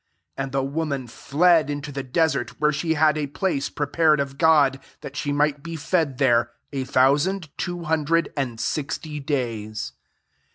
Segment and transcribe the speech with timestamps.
[0.35, 4.39] 6 And the woman fled into the desert, where she had a place prepared of
[4.39, 9.93] God, that she might be fed there a thou sand two hundred and sixty days.